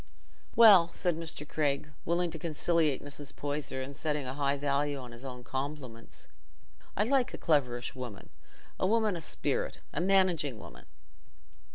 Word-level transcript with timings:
"Well," 0.55 0.87
said 0.93 1.15
Mr. 1.15 1.47
Craig, 1.47 1.91
willing 2.05 2.31
to 2.31 2.39
conciliate 2.39 3.05
Mrs. 3.05 3.35
Poyser 3.35 3.83
and 3.83 3.95
setting 3.95 4.25
a 4.25 4.33
high 4.33 4.57
value 4.57 4.97
on 4.97 5.11
his 5.11 5.23
own 5.23 5.43
compliments, 5.43 6.27
"I 6.97 7.03
like 7.03 7.35
a 7.35 7.37
cleverish 7.37 7.93
woman—a 7.93 8.87
woman 8.87 9.15
o' 9.15 9.19
sperrit—a 9.19 10.01
managing 10.01 10.57
woman." 10.57 10.87